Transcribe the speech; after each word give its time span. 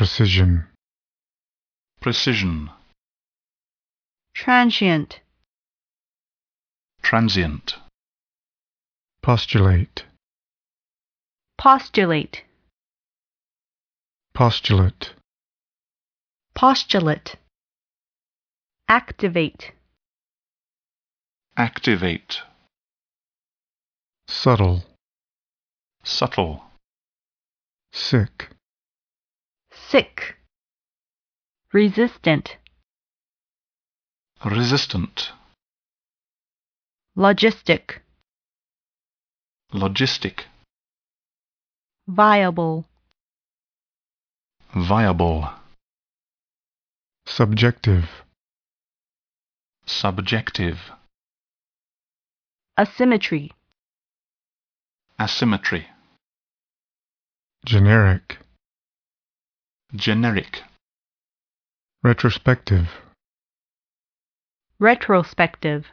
precision, 0.00 0.64
precision, 2.00 2.70
transient, 4.34 5.20
transient, 7.02 7.74
postulate, 9.22 10.04
postulate, 11.58 12.44
postulate, 14.32 15.12
postulate, 16.54 17.36
activate, 18.88 19.72
activate, 21.58 22.40
subtle, 24.26 24.82
subtle, 26.02 26.64
sick, 27.92 28.48
sick, 29.90 30.36
resistant, 31.72 32.58
resistant, 34.44 35.32
logistic, 37.18 37.98
logistic, 39.74 40.44
viable, 42.06 42.84
viable, 44.76 45.50
subjective, 47.26 48.08
subjective, 49.86 50.78
asymmetry, 52.78 53.50
asymmetry, 55.18 55.88
generic, 57.66 58.38
generic, 59.94 60.62
retrospective, 62.04 62.88
retrospective, 64.78 65.86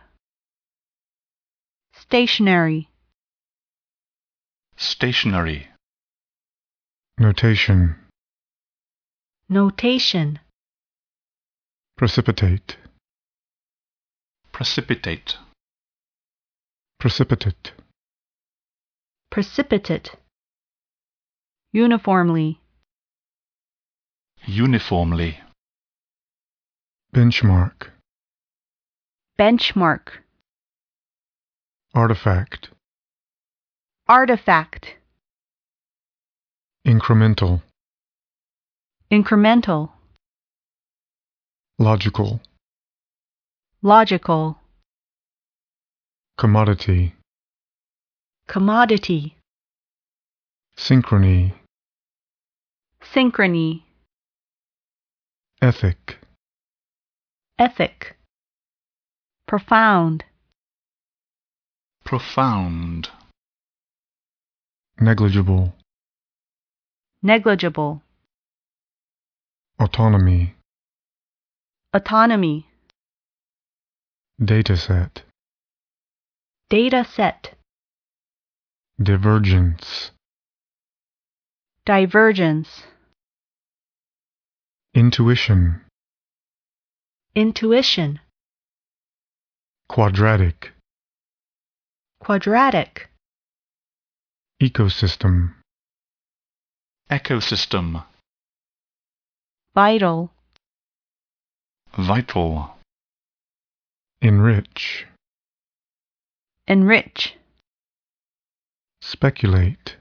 stationary, 1.94 2.90
stationary, 4.76 5.68
notation, 7.18 7.96
notation, 9.50 10.40
precipitate, 11.98 12.78
precipitate, 14.52 15.38
precipitate, 17.00 17.72
precipitate, 19.32 20.12
uniformly, 21.74 22.60
uniformly, 24.48 25.38
benchmark, 27.14 27.90
benchmark, 29.38 30.08
artifact, 31.94 32.70
artifact, 34.08 34.96
incremental, 36.86 37.62
incremental, 39.12 39.90
logical, 41.78 42.40
logical, 43.82 44.58
commodity, 46.38 47.14
commodity, 48.48 49.36
synchrony, 50.78 51.54
synchrony, 53.14 53.82
ethic, 55.62 56.20
ethic, 57.58 58.16
profound, 59.48 60.24
profound, 62.06 63.10
negligible, 65.00 65.74
negligible, 67.24 68.04
autonomy, 69.80 70.54
autonomy, 71.92 72.68
dataset, 74.40 75.24
data 76.70 77.04
set, 77.04 77.56
divergence, 79.02 80.12
divergence, 81.84 82.84
intuition, 84.98 85.80
intuition, 87.36 88.20
quadratic, 89.88 90.72
quadratic, 92.20 93.08
ecosystem, 94.60 95.54
ecosystem, 97.12 98.04
vital, 99.76 100.32
vital, 101.96 102.72
enrich, 104.20 105.06
enrich, 106.68 107.36
speculate, 109.00 109.98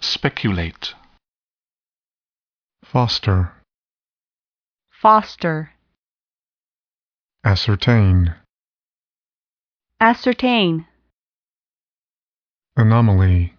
speculate, 0.00 0.94
foster, 2.92 3.52
foster, 4.90 5.70
ascertain, 7.44 8.32
ascertain, 10.00 10.86
anomaly, 12.76 13.54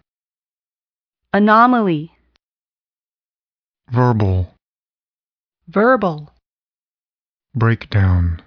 anomaly, 1.34 2.10
verbal, 3.90 4.54
verbal, 5.68 6.30
breakdown, 7.54 8.40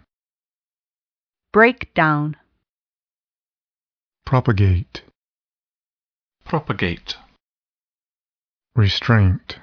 breakdown, 1.53 2.36
propagate, 4.25 5.03
propagate, 6.44 7.18
restraint, 8.75 9.59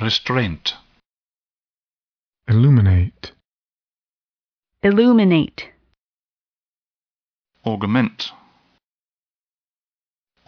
restraint, 0.00 0.74
illuminate, 2.48 3.32
illuminate, 4.82 5.68
augment, 7.64 8.32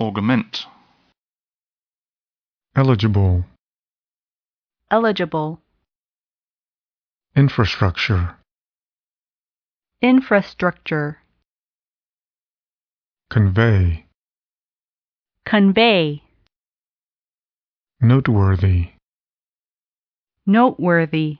augment, 0.00 0.64
eligible, 2.74 3.44
eligible, 4.90 5.60
infrastructure, 7.36 8.36
infrastructure, 10.00 11.18
convey, 13.30 14.06
convey, 15.44 16.22
noteworthy, 18.00 18.93
noteworthy, 20.46 21.38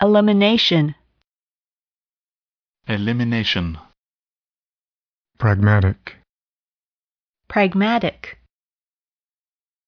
elimination, 0.00 0.94
elimination, 2.88 3.78
pragmatic, 5.38 6.16
pragmatic, 7.48 8.38